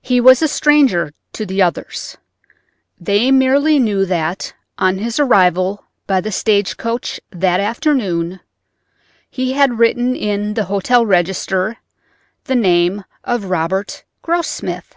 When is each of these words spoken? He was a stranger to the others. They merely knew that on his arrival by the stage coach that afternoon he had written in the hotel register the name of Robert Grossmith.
He 0.00 0.20
was 0.20 0.40
a 0.40 0.46
stranger 0.46 1.10
to 1.32 1.44
the 1.44 1.60
others. 1.62 2.16
They 3.00 3.32
merely 3.32 3.80
knew 3.80 4.06
that 4.06 4.54
on 4.78 4.98
his 4.98 5.18
arrival 5.18 5.84
by 6.06 6.20
the 6.20 6.30
stage 6.30 6.76
coach 6.76 7.20
that 7.32 7.58
afternoon 7.58 8.38
he 9.28 9.54
had 9.54 9.80
written 9.80 10.14
in 10.14 10.54
the 10.54 10.66
hotel 10.66 11.04
register 11.04 11.78
the 12.44 12.54
name 12.54 13.02
of 13.24 13.46
Robert 13.46 14.04
Grossmith. 14.22 14.94